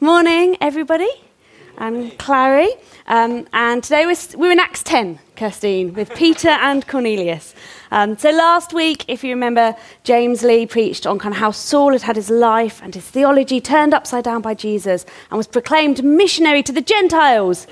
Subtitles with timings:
[0.00, 1.10] Morning, everybody.
[1.76, 2.68] I'm Clary,
[3.08, 7.52] um, and today we're, we're, in Acts 10, Kirstine, with Peter and Cornelius.
[7.90, 9.74] Um, so last week, if you remember,
[10.04, 13.60] James Lee preached on kind of how Saul had had his life and his theology
[13.60, 17.66] turned upside down by Jesus and was proclaimed missionary to the Gentiles.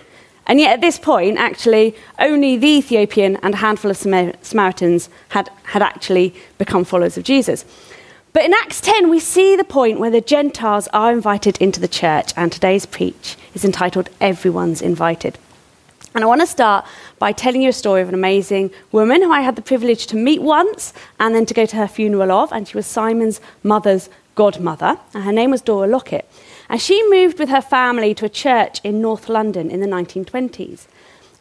[0.49, 5.49] And yet, at this point, actually, only the Ethiopian and a handful of Samaritans had,
[5.63, 7.65] had actually become followers of Jesus.
[8.37, 11.89] But in Acts 10, we see the point where the Gentiles are invited into the
[11.89, 15.39] church, and today's preach is entitled Everyone's Invited.
[16.15, 16.85] And I want to start
[17.19, 20.17] by telling you a story of an amazing woman who I had the privilege to
[20.17, 24.11] meet once and then to go to her funeral of, and she was Simon's mother's
[24.35, 26.31] godmother, and her name was Dora Lockett.
[26.69, 30.89] And she moved with her family to a church in North London in the 1920s.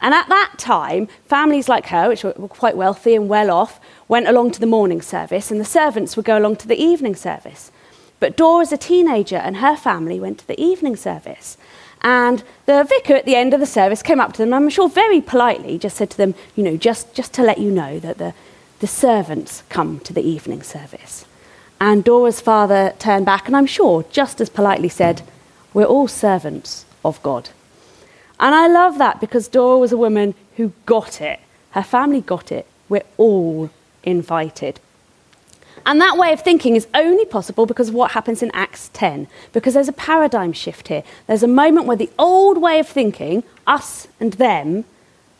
[0.02, 4.28] And at that time, families like her, which were quite wealthy and well off, went
[4.28, 7.72] along to the morning service, and the servants would go along to the evening service.
[8.20, 11.58] But Dora, as a teenager, and her family went to the evening service.
[12.02, 14.70] And the vicar at the end of the service came up to them, and I'm
[14.70, 18.00] sure very politely, just said to them, you know, just, just to let you know
[18.00, 18.34] that the,
[18.80, 21.26] the servants come to the evening service.
[21.80, 25.24] And Dora's father turned back, and I'm sure just as politely said,
[25.74, 27.50] We're all servants of God.
[28.40, 31.40] And I love that because Dora was a woman who got it.
[31.72, 32.68] Her family got it.
[32.90, 33.70] We're all
[34.04, 34.80] invited.
[35.86, 39.28] And that way of thinking is only possible because of what happens in Acts 10,
[39.54, 41.04] because there's a paradigm shift here.
[41.28, 44.86] There's a moment where the old way of thinking, us and them,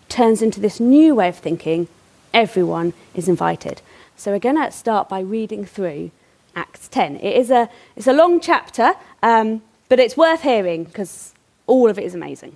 [0.08, 1.88] turns into this new way of thinking,
[2.34, 3.82] everyone is invited.
[4.16, 6.12] So we're going to start by reading through
[6.56, 7.18] Acts 10.
[7.18, 11.34] It is a, it's a long chapter, um, but it's worth hearing because
[11.66, 12.56] all of it is amazing.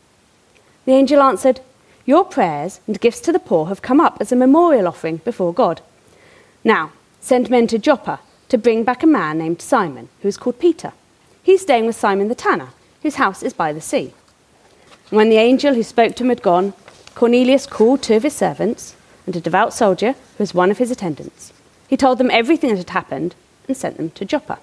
[0.91, 1.61] The angel answered,
[2.05, 5.53] your prayers and gifts to the poor have come up as a memorial offering before
[5.53, 5.79] God.
[6.65, 6.91] Now,
[7.21, 8.19] send men to Joppa
[8.49, 10.91] to bring back a man named Simon, who is called Peter.
[11.41, 12.71] He's staying with Simon the tanner,
[13.03, 14.13] whose house is by the sea.
[15.09, 16.73] And when the angel who spoke to him had gone,
[17.15, 20.91] Cornelius called two of his servants and a devout soldier who was one of his
[20.91, 21.53] attendants.
[21.87, 23.33] He told them everything that had happened
[23.69, 24.59] and sent them to Joppa.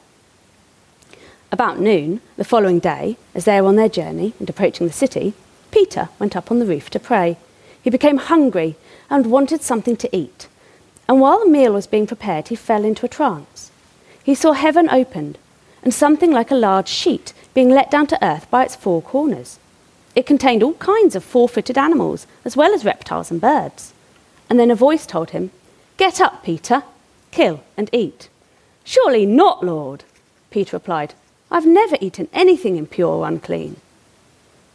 [1.51, 5.33] About noon, the following day, as they were on their journey and approaching the city,
[5.71, 7.37] Peter went up on the roof to pray.
[7.83, 8.77] He became hungry
[9.11, 10.49] and wanted something to eat.
[11.09, 13.71] And while the meal was being prepared, he fell into a trance.
[14.23, 15.39] He saw heaven opened
[15.83, 19.59] and something like a large sheet being let down to earth by its four corners.
[20.15, 23.93] It contained all kinds of four footed animals, as well as reptiles and birds.
[24.51, 25.51] And then a voice told him,
[25.97, 26.83] Get up, Peter,
[27.31, 28.29] kill and eat.
[28.85, 30.05] Surely not, Lord,
[30.51, 31.15] Peter replied.
[31.51, 33.77] I've never eaten anything impure or unclean.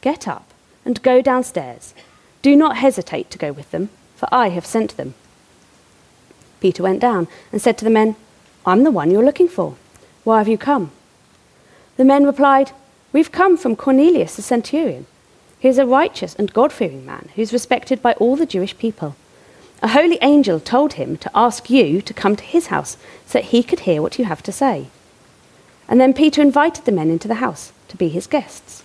[0.00, 0.48] Get up
[0.84, 1.94] and go downstairs.
[2.42, 5.14] Do not hesitate to go with them, for I have sent them.
[6.60, 8.16] Peter went down and said to the men,
[8.64, 9.76] I'm the one you're looking for.
[10.24, 10.90] Why have you come?
[11.96, 12.72] The men replied,
[13.12, 15.06] We've come from Cornelius the centurion.
[15.58, 19.16] He is a righteous and God fearing man who's respected by all the Jewish people.
[19.82, 22.96] A holy angel told him to ask you to come to his house
[23.26, 24.88] so that he could hear what you have to say.
[25.88, 28.82] And then Peter invited the men into the house to be his guests.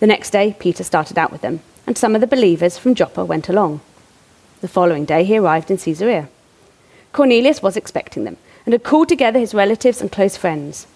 [0.00, 3.22] The next day, Peter started out with them, and some of the believers from Joppa
[3.22, 3.82] went along.
[4.62, 6.28] The following day, he arrived in Caesarea.
[7.12, 10.86] Cornelius was expecting them and had called together his relatives and close friends.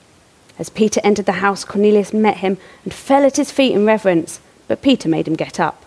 [0.59, 4.41] As Peter entered the house, Cornelius met him and fell at his feet in reverence,
[4.69, 5.85] but Peter made him get up.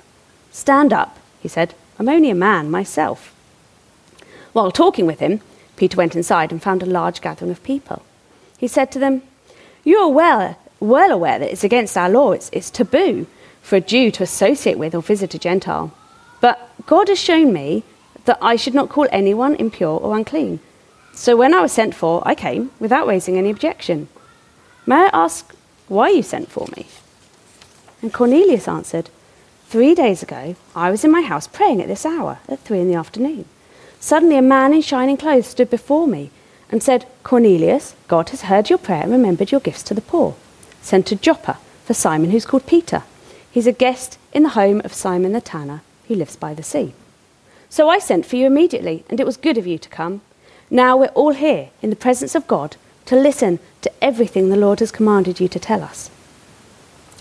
[0.51, 1.73] Stand up, he said.
[1.97, 3.33] I'm only a man myself.
[4.53, 5.41] While talking with him,
[5.75, 8.03] Peter went inside and found a large gathering of people.
[8.59, 9.23] He said to them,
[9.83, 13.27] You are well well aware that it's against our law, it's, it's taboo
[13.61, 15.93] for a Jew to associate with or visit a Gentile.
[16.39, 17.83] But God has shown me
[18.25, 20.59] that I should not call anyone impure or unclean.
[21.13, 24.07] So when I was sent for, I came without raising any objection.
[24.85, 25.53] May I ask
[25.87, 26.87] why you sent for me?
[28.01, 29.09] And Cornelius answered,
[29.67, 32.87] Three days ago, I was in my house praying at this hour, at three in
[32.87, 33.45] the afternoon.
[33.99, 36.29] Suddenly, a man in shining clothes stood before me
[36.71, 40.35] and said, Cornelius, God has heard your prayer and remembered your gifts to the poor.
[40.87, 43.03] Send to Joppa for Simon, who's called Peter.
[43.51, 46.93] He's a guest in the home of Simon the tanner, who lives by the sea.
[47.69, 50.21] So I sent for you immediately, and it was good of you to come.
[50.69, 54.79] Now we're all here in the presence of God to listen to everything the Lord
[54.79, 56.09] has commanded you to tell us.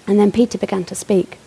[0.07, 1.39] And then Peter began to speak.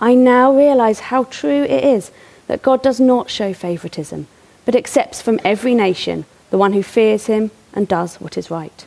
[0.00, 2.10] I now realize how true it is
[2.48, 4.26] that God does not show favoritism,
[4.64, 8.86] but accepts from every nation the one who fears him and does what is right.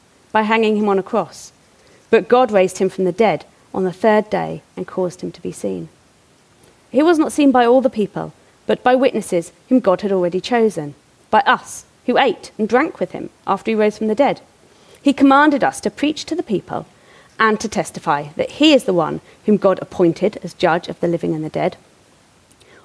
[0.31, 1.51] by hanging him on a cross,
[2.09, 5.41] but God raised him from the dead on the third day and caused him to
[5.41, 5.89] be seen.
[6.89, 8.33] He was not seen by all the people,
[8.65, 10.93] but by witnesses whom God had already chosen,
[11.29, 14.41] by us who ate and drank with him after he rose from the dead.
[15.01, 16.85] He commanded us to preach to the people
[17.39, 21.07] and to testify that he is the one whom God appointed as judge of the
[21.07, 21.77] living and the dead.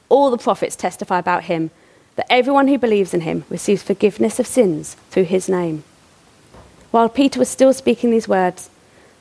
[0.08, 1.70] All the prophets testify about him
[2.14, 5.84] that everyone who believes in him receives forgiveness of sins through his name.
[6.90, 8.70] While Peter was still speaking these words,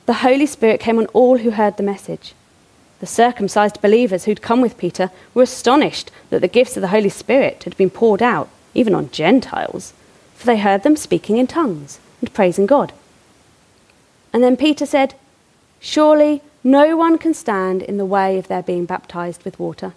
[0.06, 2.34] the Holy Spirit came on all who heard the message.
[3.00, 7.10] The circumcised believers who'd come with Peter were astonished that the gifts of the Holy
[7.10, 9.94] Spirit had been poured out, even on Gentiles,
[10.36, 12.94] for they heard them speaking in tongues and praising God.
[14.32, 15.16] And then Peter said,
[15.80, 19.94] Surely no one can stand in the way of their being baptized with water.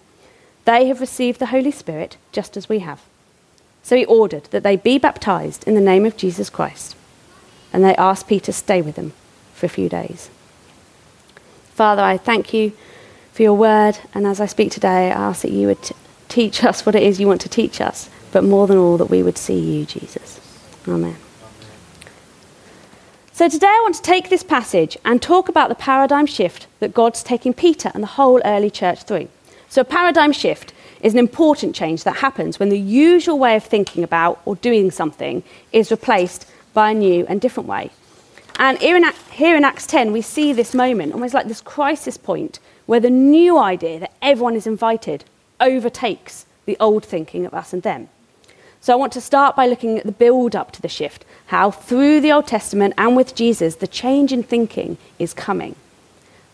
[0.65, 3.01] They have received the Holy Spirit just as we have.
[3.83, 6.95] So he ordered that they be baptized in the name of Jesus Christ.
[7.73, 9.13] And they asked Peter to stay with them
[9.55, 10.31] for a few days.
[11.75, 12.73] Father, I thank you
[13.33, 13.99] for your word.
[14.15, 15.95] And as I speak today, I ask that you would t-
[16.29, 19.07] teach us what it is you want to teach us, but more than all, that
[19.07, 20.41] we would see you, Jesus.
[20.89, 21.17] Amen.
[23.33, 26.93] So today I want to take this passage and talk about the paradigm shift that
[26.93, 29.29] God's taking Peter and the whole early church through.
[29.69, 33.63] So, a paradigm shift is an important change that happens when the usual way of
[33.63, 37.91] thinking about or doing something is replaced by a new and different way.
[38.59, 42.17] And here in, here in Acts 10, we see this moment, almost like this crisis
[42.17, 45.25] point, where the new idea that everyone is invited
[45.61, 48.09] overtakes the old thinking of us and them.
[48.81, 51.71] So I want to start by looking at the build up to the shift, how
[51.71, 55.75] through the Old Testament and with Jesus, the change in thinking is coming.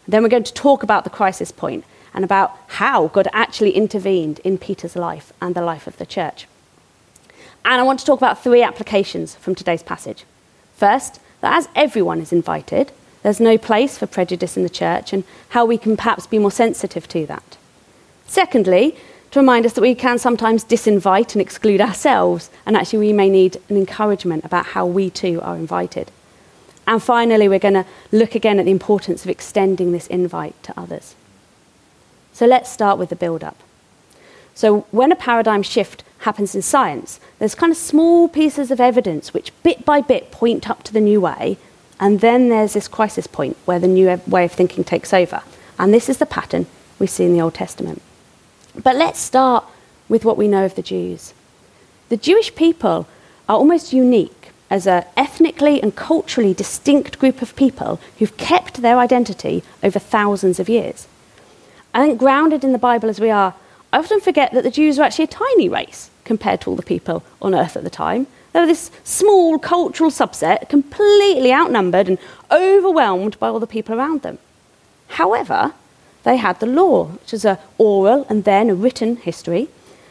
[0.08, 1.84] Then we're going to talk about the crisis point
[2.14, 6.46] and about how God actually intervened in Peter's life and the life of the church.
[7.64, 10.24] And I want to talk about three applications from today's passage.
[10.76, 15.24] First, that as everyone is invited, there's no place for prejudice in the church and
[15.50, 17.56] how we can perhaps be more sensitive to that.
[18.26, 18.96] Secondly,
[19.30, 23.28] to remind us that we can sometimes disinvite and exclude ourselves, and actually we may
[23.28, 26.10] need an encouragement about how we too are invited.
[26.86, 30.78] And finally, we're going to look again at the importance of extending this invite to
[30.78, 31.14] others.
[32.32, 33.56] So let's start with the build up.
[34.54, 39.34] So, when a paradigm shift happens in science, there's kind of small pieces of evidence
[39.34, 41.58] which bit by bit point up to the new way,
[42.00, 45.42] and then there's this crisis point where the new way of thinking takes over.
[45.78, 46.66] And this is the pattern
[46.98, 48.00] we see in the Old Testament.
[48.80, 49.64] But let's start
[50.08, 51.34] with what we know of the Jews.
[52.08, 53.08] The Jewish people
[53.48, 58.98] are almost unique as an ethnically and culturally distinct group of people who've kept their
[58.98, 61.06] identity over thousands of years.
[61.92, 63.54] I think, grounded in the Bible as we are,
[63.94, 66.82] I often forget that the Jews were actually a tiny race compared to all the
[66.82, 68.26] people on earth at the time.
[68.52, 72.18] They were this small cultural subset, completely outnumbered and
[72.50, 74.38] overwhelmed by all the people around them.
[75.10, 75.74] However,
[76.24, 79.68] they had the law, which was an oral and then a written history,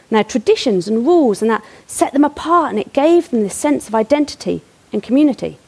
[0.08, 3.54] and their traditions and rules, and that set them apart and it gave them this
[3.54, 4.62] sense of identity
[4.94, 5.58] and community.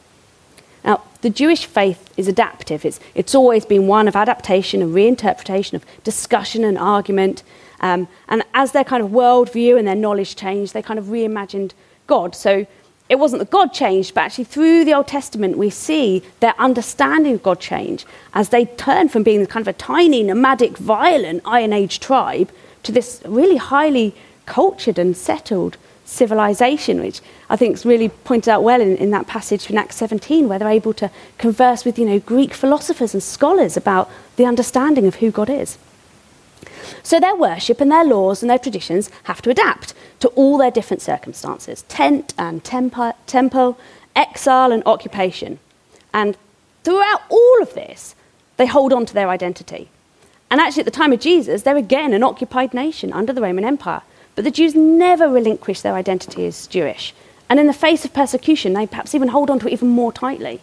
[0.83, 2.83] Now, the Jewish faith is adaptive.
[2.83, 7.43] It's, it's always been one of adaptation and reinterpretation, of discussion and argument.
[7.79, 11.71] Um, and as their kind of worldview and their knowledge changed, they kind of reimagined
[12.07, 12.35] God.
[12.35, 12.65] So
[13.09, 17.35] it wasn't that God changed, but actually through the Old Testament, we see their understanding
[17.35, 21.71] of God change as they turn from being kind of a tiny, nomadic, violent Iron
[21.71, 22.51] Age tribe
[22.83, 24.13] to this really highly
[24.45, 29.27] cultured and settled civilization, which I think is really pointed out well in, in that
[29.27, 33.23] passage in Acts 17, where they're able to converse with you know, Greek philosophers and
[33.23, 35.77] scholars about the understanding of who God is.
[37.03, 40.71] So their worship and their laws and their traditions have to adapt to all their
[40.71, 43.77] different circumstances tent and temple,
[44.15, 45.59] exile and occupation.
[46.13, 46.37] And
[46.83, 48.15] throughout all of this,
[48.57, 49.89] they hold on to their identity.
[50.49, 53.65] And actually, at the time of Jesus, they're again an occupied nation under the Roman
[53.65, 54.01] Empire.
[54.35, 57.13] But the Jews never relinquish their identity as Jewish.
[57.49, 60.11] And in the face of persecution, they perhaps even hold on to it even more
[60.11, 60.61] tightly.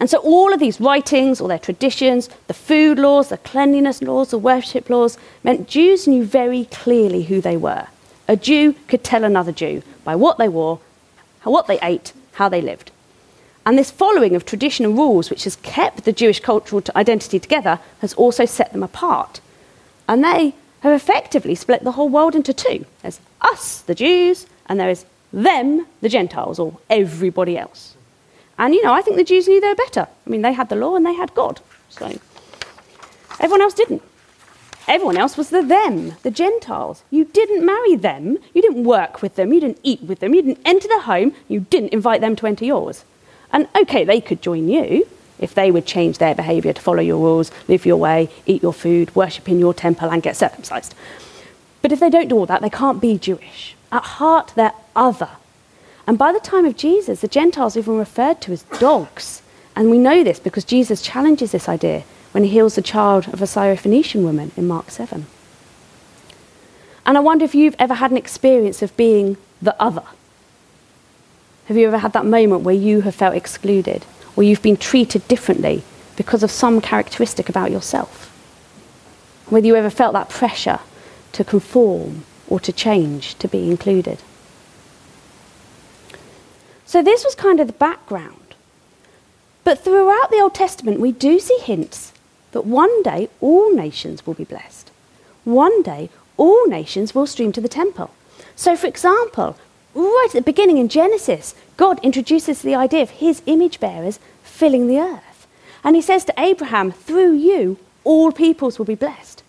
[0.00, 4.30] And so, all of these writings, all their traditions, the food laws, the cleanliness laws,
[4.30, 7.86] the worship laws, meant Jews knew very clearly who they were.
[8.26, 10.80] A Jew could tell another Jew by what they wore,
[11.44, 12.90] what they ate, how they lived.
[13.64, 18.12] And this following of traditional rules, which has kept the Jewish cultural identity together, has
[18.14, 19.40] also set them apart.
[20.08, 24.80] And they have effectively split the whole world into two there's us, the Jews, and
[24.80, 27.94] there is them, the Gentiles, or everybody else.
[28.62, 30.06] And you know, I think the Jews knew they were better.
[30.24, 31.60] I mean, they had the law and they had God.
[31.88, 32.16] So
[33.40, 34.02] everyone else didn't.
[34.86, 37.02] Everyone else was the them, the Gentiles.
[37.10, 40.42] You didn't marry them, you didn't work with them, you didn't eat with them, you
[40.42, 43.04] didn't enter their home, you didn't invite them to enter yours.
[43.52, 45.08] And okay, they could join you
[45.40, 48.72] if they would change their behavior to follow your rules, live your way, eat your
[48.72, 50.94] food, worship in your temple, and get circumcised.
[51.80, 53.74] But if they don't do all that, they can't be Jewish.
[53.90, 55.30] At heart, they're other.
[56.06, 59.42] And by the time of Jesus, the Gentiles are even referred to as dogs.
[59.76, 63.40] And we know this because Jesus challenges this idea when he heals the child of
[63.40, 65.26] a Syrophoenician woman in Mark 7.
[67.04, 70.04] And I wonder if you've ever had an experience of being the other
[71.66, 74.04] have you ever had that moment where you have felt excluded,
[74.34, 75.82] where you've been treated differently
[76.16, 78.28] because of some characteristic about yourself?
[79.48, 80.80] Whether you ever felt that pressure
[81.32, 84.18] to conform or to change, to be included.
[86.92, 88.54] So, this was kind of the background.
[89.64, 92.12] But throughout the Old Testament, we do see hints
[92.50, 94.90] that one day all nations will be blessed.
[95.44, 98.10] One day all nations will stream to the temple.
[98.56, 99.56] So, for example,
[99.94, 104.86] right at the beginning in Genesis, God introduces the idea of his image bearers filling
[104.86, 105.46] the earth.
[105.82, 109.42] And he says to Abraham, through you, all peoples will be blessed.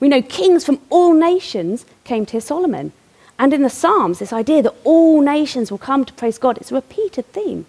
[0.00, 2.94] We know kings from all nations came to Solomon.
[3.38, 6.72] And in the Psalms, this idea that all nations will come to praise God, it's
[6.72, 7.66] a repeated theme.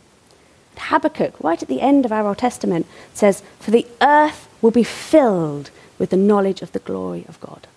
[0.78, 4.84] Habakkuk, right at the end of our Old Testament, says, For the earth will be
[4.84, 7.68] filled with the knowledge of the glory of God.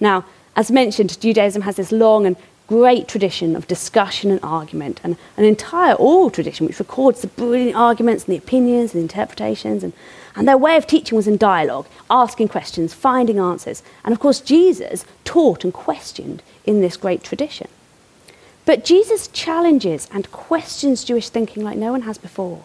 [0.00, 0.24] Now,
[0.56, 2.36] as mentioned, Judaism has this long and
[2.68, 7.74] great tradition of discussion and argument, and an entire oral tradition which records the brilliant
[7.74, 9.82] arguments and the opinions and the interpretations.
[9.82, 9.94] And,
[10.36, 13.82] and their way of teaching was in dialogue, asking questions, finding answers.
[14.04, 17.68] And of course, Jesus taught and questioned in this great tradition.
[18.66, 22.64] But Jesus challenges and questions Jewish thinking like no one has before.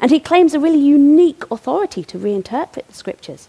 [0.00, 3.48] And he claims a really unique authority to reinterpret the scriptures.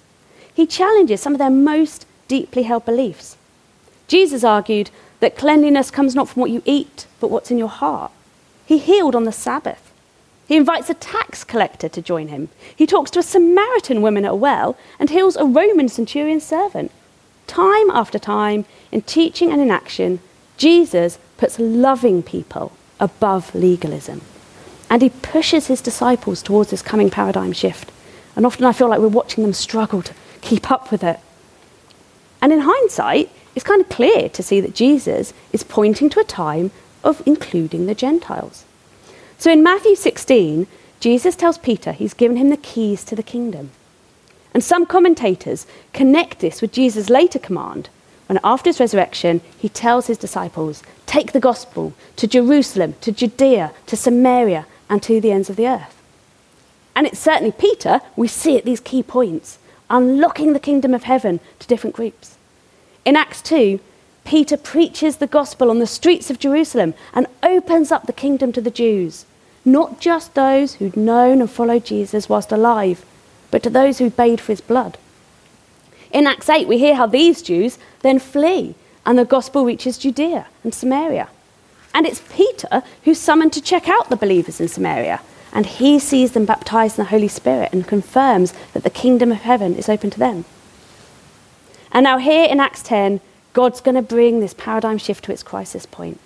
[0.54, 3.38] He challenges some of their most deeply held beliefs.
[4.08, 8.12] Jesus argued that cleanliness comes not from what you eat, but what's in your heart.
[8.65, 9.91] He healed on the Sabbath.
[10.48, 12.50] He invites a tax collector to join him.
[12.75, 16.91] He talks to a Samaritan woman at a well and heals a Roman centurion servant.
[17.48, 20.19] Time after time, in teaching and in action,
[20.57, 24.22] Jesus puts loving people above legalism.
[24.89, 27.91] And he pushes his disciples towards this coming paradigm shift.
[28.36, 31.19] And often I feel like we're watching them struggle to keep up with it.
[32.41, 36.25] And in hindsight, it's kind of clear to see that Jesus is pointing to a
[36.25, 36.71] time
[37.03, 38.65] of including the Gentiles.
[39.38, 40.67] So in Matthew 16,
[41.00, 43.71] Jesus tells Peter he's given him the keys to the kingdom.
[44.53, 47.89] And some commentators connect this with Jesus' later command
[48.27, 53.71] when, after his resurrection, he tells his disciples, Take the gospel to Jerusalem, to Judea,
[53.85, 56.01] to Samaria, and to the ends of the earth.
[56.95, 59.59] And it's certainly Peter, we see at these key points,
[59.89, 62.35] unlocking the kingdom of heaven to different groups.
[63.05, 63.79] In Acts 2,
[64.24, 68.62] Peter preaches the gospel on the streets of Jerusalem and opens up the kingdom to
[68.62, 69.25] the Jews,
[69.63, 73.05] not just those who'd known and followed Jesus whilst alive,
[73.51, 74.97] but to those who paid for his blood.
[76.12, 78.74] In Acts 8, we hear how these Jews then flee
[79.05, 81.29] and the gospel reaches Judea and Samaria.
[81.93, 85.21] And it's Peter who's summoned to check out the believers in Samaria.
[85.53, 89.38] And he sees them baptized in the Holy Spirit and confirms that the kingdom of
[89.38, 90.45] heaven is open to them.
[91.96, 93.22] And now, here in Acts 10,
[93.54, 96.20] God's going to bring this paradigm shift to its crisis point.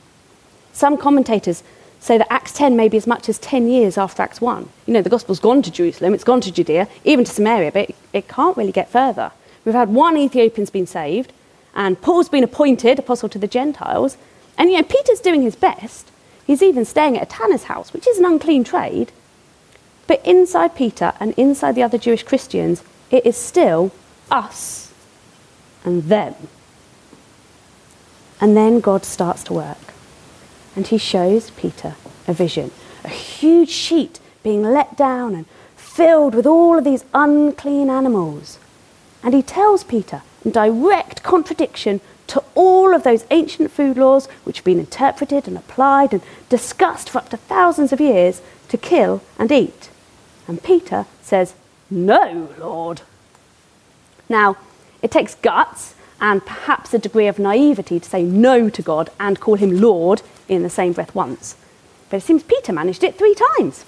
[0.74, 1.62] Some commentators
[2.00, 4.68] say that Acts 10 may be as much as 10 years after Acts 1.
[4.88, 7.92] You know, the gospel's gone to Jerusalem, it's gone to Judea, even to Samaria, but
[7.92, 9.32] it, it can't really get further.
[9.64, 11.34] We've had one Ethiopian's been saved,
[11.76, 14.18] and Paul's been appointed apostle to the Gentiles,
[14.58, 16.10] And you know, Peter's doing his best.
[16.48, 19.12] He's even staying at a tanner's house, which is an unclean trade.
[20.08, 23.92] But inside Peter and inside the other Jewish Christians, it is still
[24.32, 24.89] us
[25.84, 26.36] and them.
[28.42, 29.78] And then God starts to work.
[30.76, 31.96] And he shows Peter
[32.28, 32.72] a vision
[33.04, 35.46] a huge sheet being let down and
[35.76, 38.60] filled with all of these unclean animals.
[39.24, 44.58] And he tells Peter, in direct contradiction to all of those ancient food laws which
[44.58, 49.22] have been interpreted and applied and discussed for up to thousands of years, to kill
[49.38, 49.90] and eat.
[50.48, 51.56] And Peter says,
[51.90, 53.02] No, Lord.
[54.30, 54.58] Now,
[55.02, 59.40] it takes guts and perhaps a degree of naivety to say no to God and
[59.40, 61.56] call him Lord in the same breath once.
[62.10, 63.86] But it seems Peter managed it three times.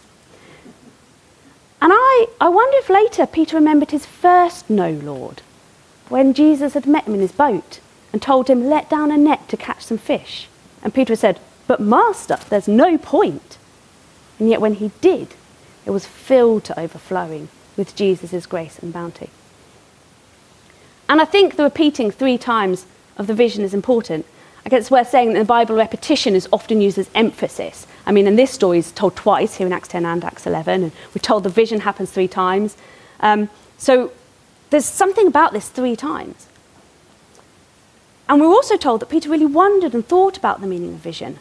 [1.81, 5.41] And I, I wonder if later Peter remembered his first no, Lord,
[6.09, 7.79] when Jesus had met him in his boat
[8.13, 10.47] and told him, let down a net to catch some fish.
[10.83, 13.57] And Peter said, but Master, there's no point.
[14.37, 15.29] And yet when he did,
[15.85, 19.29] it was filled to overflowing with Jesus' grace and bounty.
[21.11, 22.87] And I think the repeating three times
[23.17, 24.25] of the vision is important
[24.65, 27.87] I guess it's worth saying that in the Bible, repetition is often used as emphasis.
[28.05, 30.83] I mean, and this story is told twice here in Acts 10 and Acts 11,
[30.83, 32.77] and we're told the vision happens three times.
[33.21, 34.11] Um, so
[34.69, 36.47] there's something about this three times.
[38.29, 41.39] And we're also told that Peter really wondered and thought about the meaning of vision.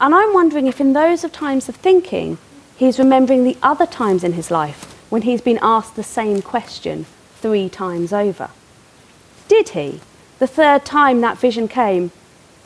[0.00, 2.38] And I'm wondering if, in those of times of thinking,
[2.76, 7.04] he's remembering the other times in his life when he's been asked the same question
[7.36, 8.48] three times over.
[9.48, 10.00] Did he,
[10.38, 12.10] the third time that vision came,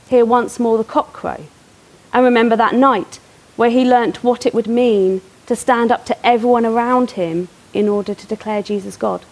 [0.08, 1.44] hear once more the cock crow.
[2.12, 3.20] And remember that night
[3.56, 7.88] where he learnt what it would mean to stand up to everyone around him in
[7.88, 9.24] order to declare Jesus God.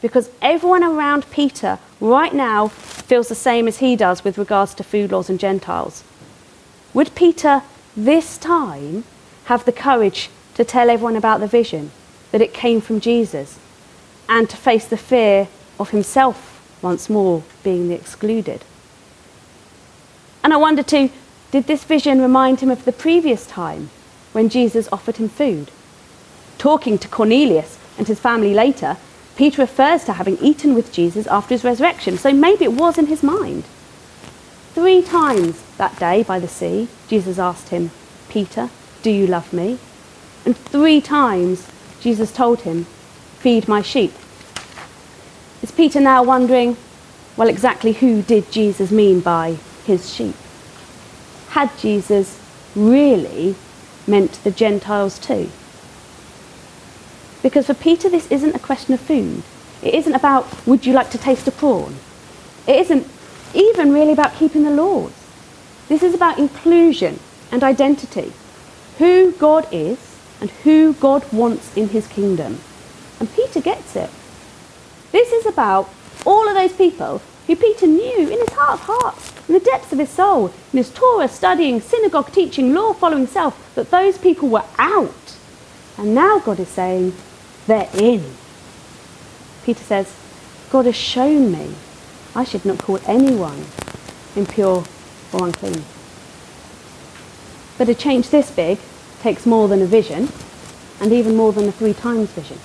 [0.00, 4.84] Because everyone around Peter right now feels the same as he does with regards to
[4.84, 6.02] food laws and Gentiles.
[6.94, 7.62] Would Peter
[7.96, 9.04] this time
[9.44, 11.90] have the courage to tell everyone about the vision,
[12.30, 13.58] that it came from Jesus,
[14.28, 15.48] and to face the fear
[15.78, 16.49] of himself
[16.82, 18.64] once more being the excluded?
[20.42, 21.10] And I wonder too,
[21.50, 23.90] did this vision remind him of the previous time
[24.32, 25.70] when Jesus offered him food?
[26.58, 28.96] Talking to Cornelius and his family later,
[29.36, 33.06] Peter refers to having eaten with Jesus after his resurrection, so maybe it was in
[33.06, 33.64] his mind.
[34.74, 37.90] Three times that day by the sea, Jesus asked him,
[38.28, 38.70] Peter,
[39.02, 39.78] do you love me?
[40.44, 41.66] And three times
[42.00, 42.84] Jesus told him,
[43.38, 44.12] Feed my sheep.
[45.62, 46.76] Is Peter now wondering,
[47.36, 50.34] well, exactly who did Jesus mean by his sheep.
[51.50, 52.40] Had Jesus
[52.74, 53.56] really
[54.06, 55.50] meant the Gentiles too?
[57.42, 59.42] Because for Peter, this isn't a question of food.
[59.82, 61.96] It isn't about, would you like to taste a prawn?
[62.66, 63.06] It isn't
[63.54, 65.12] even really about keeping the laws.
[65.88, 67.18] This is about inclusion
[67.50, 68.32] and identity.
[68.98, 69.98] Who God is
[70.40, 72.60] and who God wants in his kingdom.
[73.18, 74.10] And Peter gets it.
[75.12, 75.88] This is about
[76.24, 79.92] all of those people who Peter knew in his heart of hearts, in the depths
[79.92, 84.48] of his soul, in his Torah studying, synagogue teaching, law following self, that those people
[84.48, 85.36] were out.
[85.98, 87.14] And now God is saying,
[87.66, 88.24] they're in.
[89.64, 90.14] Peter says,
[90.70, 91.74] God has shown me
[92.34, 93.64] I should not call anyone
[94.36, 94.84] impure
[95.32, 95.84] or unclean.
[97.76, 98.78] But a change this big
[99.20, 100.28] takes more than a vision,
[101.00, 102.58] and even more than a three times vision.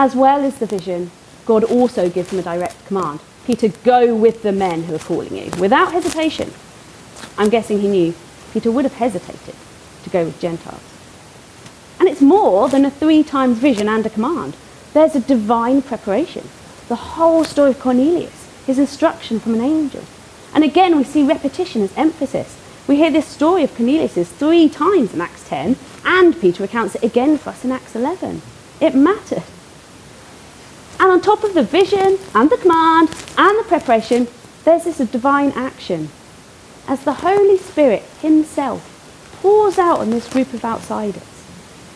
[0.00, 1.10] As well as the vision,
[1.44, 3.20] God also gives him a direct command.
[3.44, 6.54] Peter, go with the men who are calling you, without hesitation.
[7.36, 8.14] I'm guessing he knew
[8.50, 9.54] Peter would have hesitated
[10.04, 10.80] to go with Gentiles.
[11.98, 14.56] And it's more than a three times vision and a command.
[14.94, 16.48] There's a divine preparation.
[16.88, 20.04] The whole story of Cornelius, his instruction from an angel.
[20.54, 22.58] And again, we see repetition as emphasis.
[22.88, 27.04] We hear this story of Cornelius three times in Acts 10, and Peter recounts it
[27.04, 28.40] again for us in Acts 11.
[28.80, 29.42] It mattered.
[31.00, 33.08] And on top of the vision and the command
[33.38, 34.28] and the preparation,
[34.64, 36.10] there's this divine action.
[36.86, 41.22] As the Holy Spirit Himself pours out on this group of outsiders,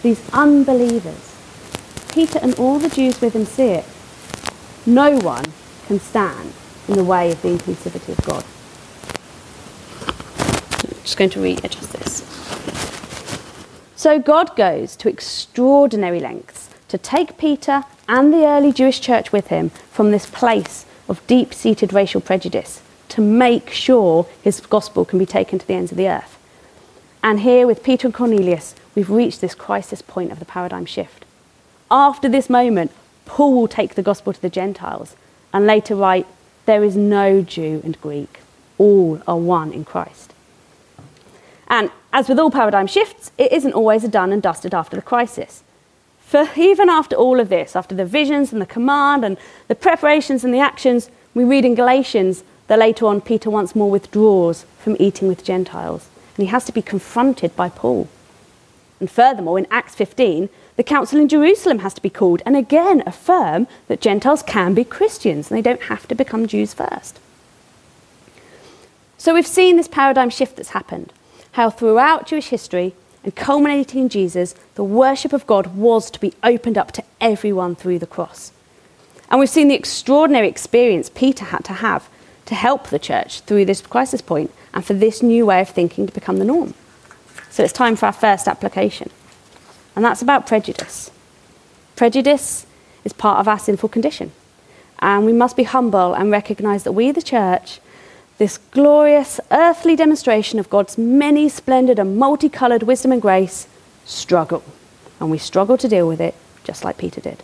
[0.02, 1.36] these unbelievers,
[2.14, 3.84] Peter and all the Jews with him see it.
[4.86, 5.44] No one
[5.86, 6.52] can stand
[6.88, 8.44] in the way of the inclusivity of God.
[10.84, 12.22] I'm just going to readjust this.
[13.96, 16.63] So God goes to extraordinary lengths
[16.94, 21.52] to take Peter and the early Jewish church with him from this place of deep
[21.52, 25.98] seated racial prejudice to make sure his gospel can be taken to the ends of
[25.98, 26.38] the earth.
[27.20, 31.24] And here with Peter and Cornelius, we've reached this crisis point of the paradigm shift.
[31.90, 32.92] After this moment,
[33.24, 35.16] Paul will take the gospel to the Gentiles
[35.52, 36.28] and later write,
[36.64, 38.38] There is no Jew and Greek,
[38.78, 40.32] All are one in Christ.
[41.66, 45.02] And as with all paradigm shifts, it isn't always a done and dusted after the
[45.02, 45.64] crisis.
[46.26, 49.36] For even after all of this, after the visions and the command and
[49.68, 53.90] the preparations and the actions, we read in Galatians that later on Peter once more
[53.90, 56.08] withdraws from eating with Gentiles.
[56.36, 58.08] And he has to be confronted by Paul.
[59.00, 63.02] And furthermore, in Acts 15, the council in Jerusalem has to be called and again
[63.06, 67.20] affirm that Gentiles can be Christians and they don't have to become Jews first.
[69.18, 71.12] So we've seen this paradigm shift that's happened,
[71.52, 76.34] how throughout Jewish history and culminating in Jesus, the worship of God was to be
[76.42, 78.52] opened up to everyone through the cross.
[79.30, 82.08] And we've seen the extraordinary experience Peter had to have
[82.44, 86.06] to help the church through this crisis point and for this new way of thinking
[86.06, 86.74] to become the norm.
[87.50, 89.10] So it's time for our first application.
[89.96, 91.10] And that's about prejudice.
[91.96, 92.66] Prejudice
[93.04, 94.32] is part of our sinful condition.
[94.98, 97.80] And we must be humble and recognize that we, the church,
[98.38, 103.68] this glorious earthly demonstration of God's many splendid and multicolored wisdom and grace,
[104.04, 104.64] struggle.
[105.20, 107.42] And we struggle to deal with it, just like Peter did.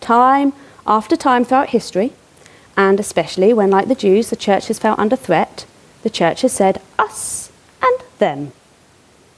[0.00, 0.52] Time
[0.86, 2.12] after time throughout history,
[2.76, 5.66] and especially when, like the Jews, the church has felt under threat,
[6.02, 8.52] the church has said us and them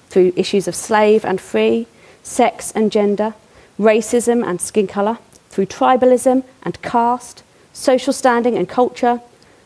[0.09, 1.87] through issues of slave and free,
[2.23, 3.35] sex and gender,
[3.79, 5.19] racism and skin colour,
[5.51, 9.21] through tribalism and caste, social standing and culture,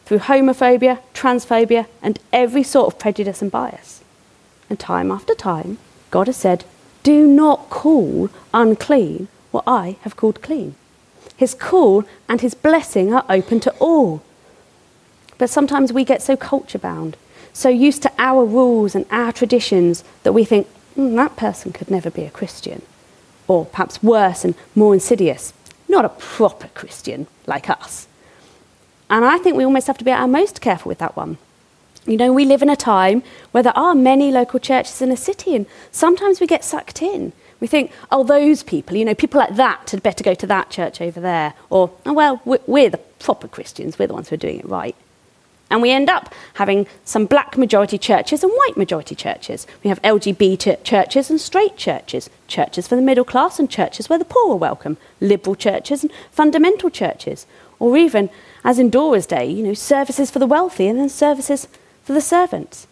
[0.09, 4.03] through homophobia, transphobia, and every sort of prejudice and bias.
[4.71, 5.79] And time after time,
[6.11, 6.65] God has said,
[7.03, 10.75] Do not call unclean what I have called clean.
[11.37, 14.23] His call and his blessing are open to all.
[15.37, 17.17] But sometimes we get so culture bound
[17.59, 21.91] so used to our rules and our traditions that we think, mm, that person could
[21.91, 22.83] never be a Christian.
[23.49, 25.53] Or perhaps worse and more insidious,
[25.89, 28.07] not a proper Christian like us.
[29.11, 31.39] And I think we almost have to be our most careful with that one.
[32.07, 35.17] You know, we live in a time where there are many local churches in a
[35.17, 37.33] city, and sometimes we get sucked in.
[37.61, 40.71] We think, oh, those people, you know, people like that had better go to that
[40.71, 41.55] church over there.
[41.71, 44.95] Or, oh, well, we're the proper Christians, we're the ones who are doing it right.
[45.71, 49.67] And we end up having some black majority churches and white majority churches.
[49.85, 54.19] We have LGBT churches and straight churches, churches for the middle class and churches where
[54.19, 57.47] the poor are welcome, liberal churches and fundamental churches,
[57.79, 58.31] or even,
[58.69, 61.69] as in Dora's day, you know, services for the wealthy and then services
[62.05, 62.87] for the servants.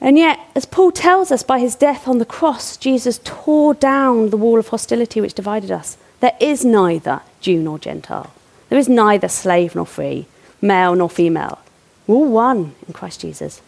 [0.00, 4.30] And yet, as Paul tells us by his death on the cross, Jesus tore down
[4.30, 5.98] the wall of hostility which divided us.
[6.20, 8.32] There is neither Jew nor Gentile.
[8.70, 10.24] There is neither slave nor free
[10.62, 11.58] male nor female.
[12.06, 13.60] We're all one in Christ Jesus.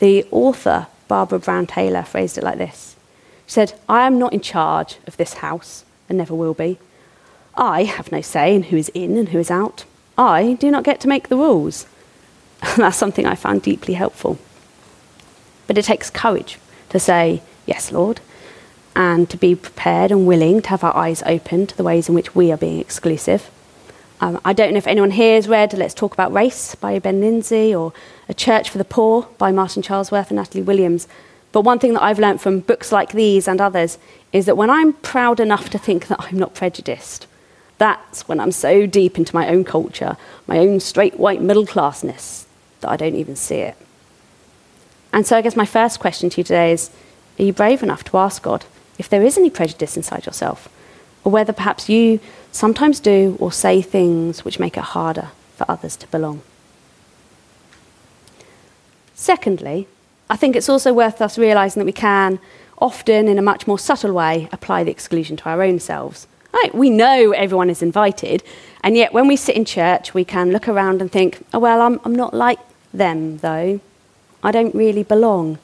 [0.00, 2.94] The author, Barbara Brown Taylor, phrased it like this
[3.46, 6.76] She said, I am not in charge of this house and never will be.
[7.54, 9.84] I have no say in who is in and who is out.
[10.16, 11.86] I do not get to make the rules.
[12.76, 14.38] That's something I found deeply helpful.
[15.66, 16.58] But it takes courage
[16.90, 18.20] to say, Yes, Lord,
[18.96, 22.14] and to be prepared and willing to have our eyes open to the ways in
[22.14, 23.50] which we are being exclusive
[24.22, 27.20] um, I don't know if anyone here has read Let's Talk About Race by Ben
[27.20, 27.92] Lindsay or
[28.28, 31.08] A Church for the Poor by Martin Charlesworth and Natalie Williams.
[31.50, 33.98] But one thing that I've learned from books like these and others
[34.32, 37.26] is that when I'm proud enough to think that I'm not prejudiced,
[37.82, 40.16] that's when I'm so deep into my own culture,
[40.46, 42.44] my own straight white middle classness,
[42.80, 43.76] that I don't even see it.
[45.12, 46.90] And so I guess my first question to you today is
[47.40, 48.64] Are you brave enough to ask God
[48.98, 50.68] if there is any prejudice inside yourself?
[51.24, 52.20] Or whether perhaps you
[52.52, 56.42] sometimes do or say things which make it harder for others to belong.
[59.16, 59.88] Secondly,
[60.30, 62.38] I think it's also worth us realizing that we can,
[62.78, 66.28] often in a much more subtle way, apply the exclusion to our own selves.
[66.52, 68.42] Right, we know everyone is invited,
[68.84, 71.80] and yet when we sit in church, we can look around and think, oh, well,
[71.80, 72.58] I'm, I'm not like
[72.92, 73.80] them, though.
[74.42, 75.58] I don't really belong.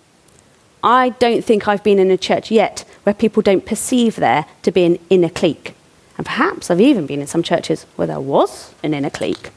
[0.83, 4.71] I don't think I've been in a church yet where people don't perceive there to
[4.71, 5.75] be an inner clique.
[6.17, 9.51] And perhaps I've even been in some churches where there was an inner clique.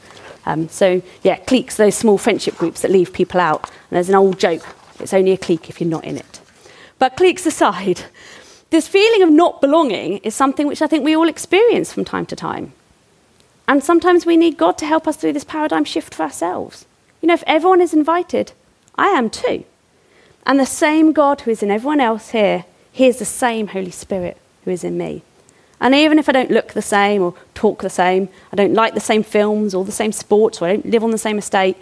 [0.44, 3.70] Um, so, yeah, cliques, those small friendship groups that leave people out.
[3.70, 4.66] And there's an old joke
[5.02, 6.40] it's only a clique if you're not in it.
[6.98, 8.02] But cliques aside,
[8.72, 12.26] this feeling of not belonging is something which I think we all experience from time
[12.26, 12.72] to time.
[13.68, 16.86] And sometimes we need God to help us through this paradigm shift for ourselves.
[17.20, 18.52] You know, if everyone is invited,
[18.96, 19.64] I am too.
[20.46, 23.90] And the same God who is in everyone else here, He is the same Holy
[23.90, 25.22] Spirit who is in me.
[25.78, 28.94] And even if I don't look the same or talk the same, I don't like
[28.94, 31.76] the same films or the same sports or I don't live on the same estate,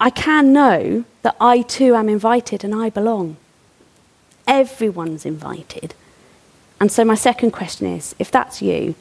[0.00, 3.36] I can know that I too am invited and I belong.
[4.46, 5.94] Everyone's invited.
[6.80, 8.94] And so, my second question is if that's you,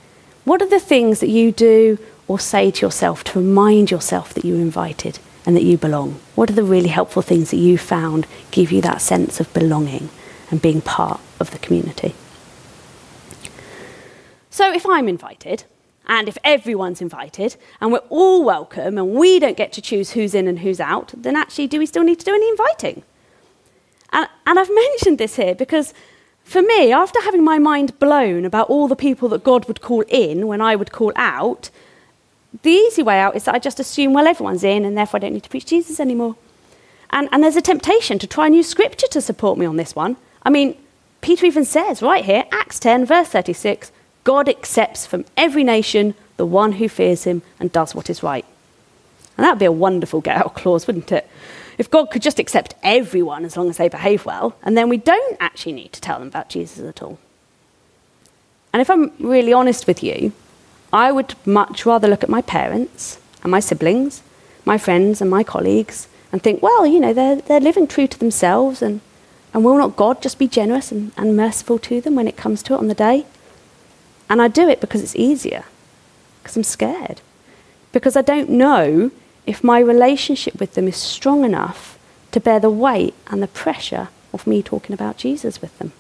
[0.46, 4.46] what are the things that you do or say to yourself to remind yourself that
[4.46, 6.20] you're invited and that you belong?
[6.36, 10.10] What are the really helpful things that you found give you that sense of belonging
[10.50, 12.16] and being part of the community?
[14.50, 15.66] So if I'm invited,
[16.08, 20.34] and if everyone's invited, and we're all welcome, and we don't get to choose who's
[20.34, 23.04] in and who's out, then actually, do we still need to do any inviting?
[24.14, 25.94] And, and I've mentioned this here because
[26.46, 30.02] for me, after having my mind blown about all the people that God would call
[30.08, 31.72] in when I would call out,
[32.62, 35.22] the easy way out is that I just assume, well, everyone's in, and therefore I
[35.22, 36.36] don't need to preach Jesus anymore.
[37.10, 39.96] And, and there's a temptation to try and use scripture to support me on this
[39.96, 40.18] one.
[40.44, 40.78] I mean,
[41.20, 43.92] Peter even says right here, Acts 10, verse 36,
[44.24, 48.46] God accepts from every nation the one who fears him and does what is right.
[49.36, 51.28] And that would be a wonderful get out clause, wouldn't it?
[51.78, 54.98] If God could just accept everyone as long as they behave well, and then we
[54.98, 57.20] don't actually need to tell them about Jesus at all.
[58.72, 60.34] And if I'm really honest with you,
[60.92, 64.22] I would much rather look at my parents and my siblings,
[64.64, 68.20] my friends and my colleagues, and think, well, you know, they're, they're living true to
[68.20, 69.02] themselves, and,
[69.54, 72.64] and will not God just be generous and, and merciful to them when it comes
[72.64, 73.26] to it on the day?
[74.30, 75.66] And I do it because it's easier,
[76.42, 77.22] because I'm scared,
[77.92, 79.12] because I don't know
[79.46, 81.98] if my relationship with them is strong enough
[82.32, 85.92] to bear the weight and the pressure of me talking about Jesus with them.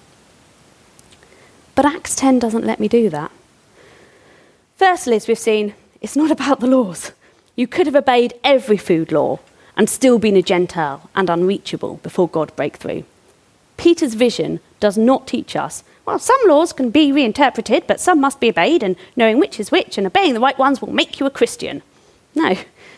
[1.76, 3.32] But Acts 10 doesn't let me do that.
[4.78, 7.12] Firstly, as we've seen, it's not about the laws.
[7.56, 9.40] You could have obeyed every food law
[9.78, 13.04] and still been a Gentile and unreachable before God break through.
[13.78, 18.40] Peter's vision does not teach us well, some laws can be reinterpreted, but some must
[18.40, 21.26] be obeyed, and knowing which is which and obeying the right ones will make you
[21.26, 21.82] a Christian.
[22.36, 22.56] No.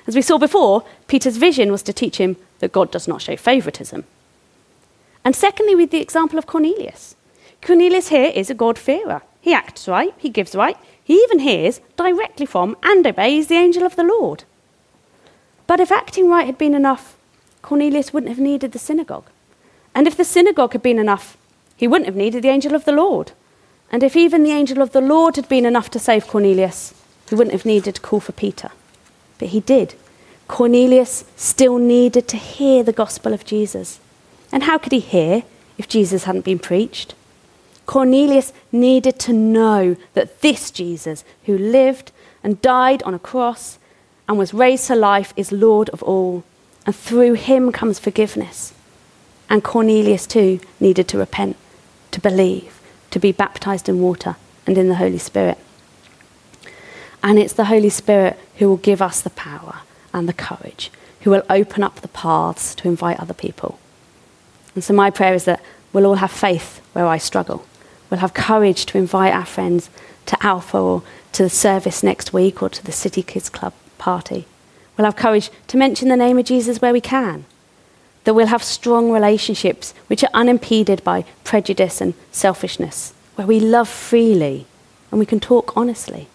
[0.08, 3.36] As we saw before, Peter's vision was to teach him that God does not show
[3.36, 4.06] favoritism.
[5.24, 7.16] And secondly, with the example of Cornelius.
[7.62, 9.22] Cornelius here is a God-fearer.
[9.42, 13.84] He acts right, he gives right, he even hears directly from and obeys the angel
[13.84, 14.46] of the Lord.
[15.68, 17.18] But if acting right had been enough,
[17.62, 19.26] Cornelius wouldn't have needed the synagogue.
[19.94, 21.38] And if the synagogue had been enough,
[21.76, 23.34] he wouldn't have needed the angel of the Lord.
[23.92, 26.94] And if even the angel of the Lord had been enough to save Cornelius,
[27.30, 28.72] he wouldn't have needed to call for Peter.
[29.40, 29.96] But he did.
[30.48, 34.00] Cornelius still needed to hear the gospel of Jesus.
[34.52, 35.44] And how could he hear
[35.78, 37.14] if Jesus hadn't been preached?
[37.86, 42.12] Cornelius needed to know that this Jesus, who lived
[42.44, 43.78] and died on a cross
[44.28, 46.44] and was raised to life, is Lord of all.
[46.86, 48.74] And through him comes forgiveness.
[49.50, 51.56] And Cornelius too needed to repent
[52.12, 52.80] to believe,
[53.12, 55.58] to be baptized in water and in the Holy Spirit.
[57.24, 59.80] And it's the Holy Spirit who will give us the power
[60.14, 63.80] and the courage, who will open up the paths to invite other people.
[64.76, 67.66] And so, my prayer is that we'll all have faith where I struggle.
[68.10, 69.90] We'll have courage to invite our friends
[70.28, 71.04] to Alpha or
[71.34, 74.46] to the service next week or to the City Kids Club party.
[74.96, 77.46] We'll have courage to mention the name of Jesus where we can
[78.28, 83.88] that we'll have strong relationships which are unimpeded by prejudice and selfishness, where we love
[83.88, 84.66] freely
[85.10, 86.28] and we can talk honestly.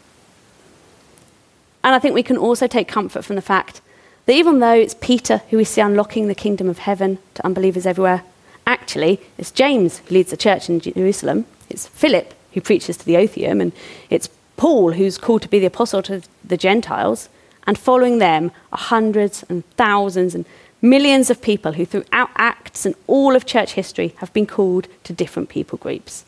[1.85, 3.81] And I think we can also take comfort from the fact
[4.27, 7.87] that even though it's Peter who we see unlocking the kingdom of heaven to unbelievers
[7.87, 8.23] everywhere,
[8.67, 13.15] actually it's James who leads the church in Jerusalem, it's Philip who preaches to the
[13.15, 13.73] Otheum, and
[14.11, 17.29] it's Paul who's called to be the apostle to the Gentiles,
[17.67, 20.45] and following them are hundreds and thousands and
[20.85, 25.13] Millions of people who, throughout Acts and all of church history, have been called to
[25.13, 26.25] different people groups.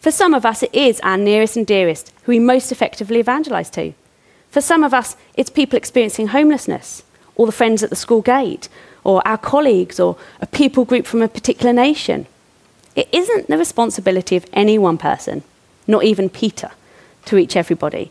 [0.00, 3.70] For some of us, it is our nearest and dearest who we most effectively evangelize
[3.70, 3.92] to.
[4.50, 7.02] For some of us, it's people experiencing homelessness,
[7.36, 8.68] or the friends at the school gate,
[9.04, 12.26] or our colleagues, or a people group from a particular nation.
[12.96, 15.42] It isn't the responsibility of any one person,
[15.86, 16.72] not even Peter,
[17.26, 18.10] to reach everybody.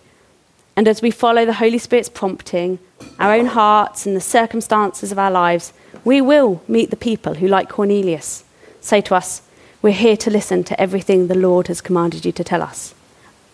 [0.76, 2.80] And as we follow the Holy Spirit's prompting,
[3.20, 5.74] our own hearts, and the circumstances of our lives,
[6.06, 8.46] we will meet the people who, like Cornelius,
[8.80, 9.42] say to us,
[9.82, 12.96] We're here to listen to everything the Lord has commanded you to tell us.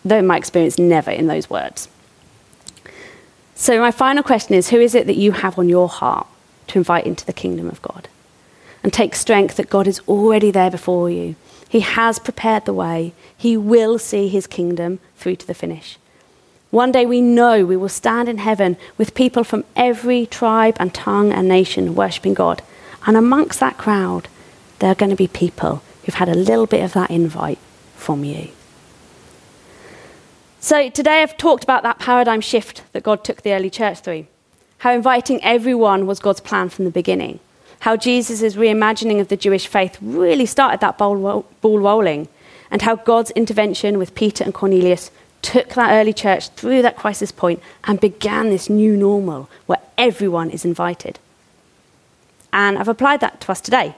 [0.04, 1.88] Though in my experience, never in those words.
[3.58, 6.26] So, my final question is Who is it that you have on your heart
[6.68, 8.06] to invite into the kingdom of God?
[8.82, 11.36] And take strength that God is already there before you.
[11.66, 15.98] He has prepared the way, He will see His kingdom through to the finish.
[16.70, 20.92] One day we know we will stand in heaven with people from every tribe and
[20.92, 22.62] tongue and nation worshipping God.
[23.06, 24.28] And amongst that crowd,
[24.80, 27.58] there are going to be people who've had a little bit of that invite
[27.96, 28.50] from you.
[30.66, 34.26] So today I've talked about that paradigm shift that God took the early church through.
[34.78, 37.38] How inviting everyone was God's plan from the beginning.
[37.78, 42.26] How Jesus' reimagining of the Jewish faith really started that ball, ball rolling.
[42.68, 47.30] And how God's intervention with Peter and Cornelius took that early church through that crisis
[47.30, 51.20] point and began this new normal where everyone is invited.
[52.52, 53.94] and I've applied that to us today,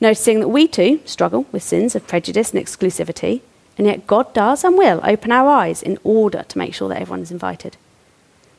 [0.00, 3.40] noticing that we too struggle with sins of prejudice and exclusivity,
[3.78, 7.00] and yet God does and will open our eyes in order to make sure that
[7.00, 7.76] everyone is invited.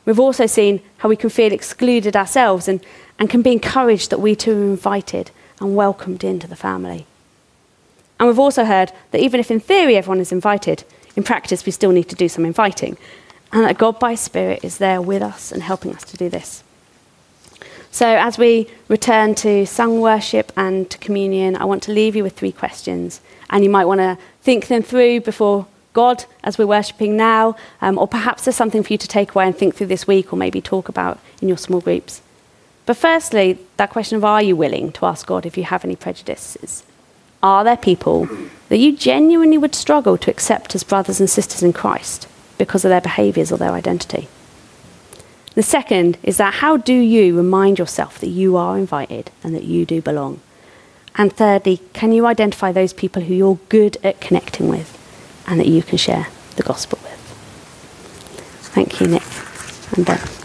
[0.06, 2.80] We've also seen how we can feel excluded ourselves and,
[3.18, 5.30] and can be encouraged that we too are invited
[5.60, 7.06] and welcomed into the family.
[8.18, 10.84] And we've also heard that even if in theory everyone is invited,
[11.16, 12.96] in practice we still need to do some inviting,
[13.52, 16.62] and that God by Spirit is there with us and helping us to do this.
[17.92, 22.22] So, as we return to sung worship and to communion, I want to leave you
[22.22, 23.20] with three questions.
[23.50, 27.98] And you might want to think them through before God as we're worshipping now, um,
[27.98, 30.36] or perhaps there's something for you to take away and think through this week, or
[30.36, 32.22] maybe talk about in your small groups.
[32.86, 35.96] But firstly, that question of are you willing to ask God if you have any
[35.96, 36.84] prejudices?
[37.42, 38.28] Are there people
[38.68, 42.90] that you genuinely would struggle to accept as brothers and sisters in Christ because of
[42.90, 44.28] their behaviours or their identity?
[45.54, 49.64] The second is that how do you remind yourself that you are invited and that
[49.64, 50.40] you do belong?
[51.16, 54.96] And thirdly, can you identify those people who you're good at connecting with
[55.46, 57.10] and that you can share the gospel with?
[58.72, 59.22] Thank you, Nick
[59.96, 60.39] and Ben.